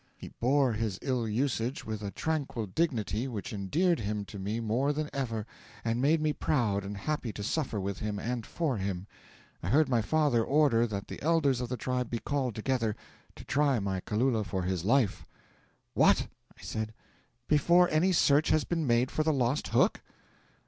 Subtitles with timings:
[0.17, 4.91] He bore his ill usage with a tranquil dignity which endeared him to me more
[4.93, 5.45] than ever,
[5.85, 9.05] and made me proud and happy to suffer with him and for him.
[9.61, 12.95] I heard my father order that the elders of the tribe be called together
[13.35, 15.23] to try my Kalula for his life.
[15.93, 16.27] '"What!"
[16.57, 16.95] I said,
[17.47, 20.01] "before any search has been made for the lost hook?"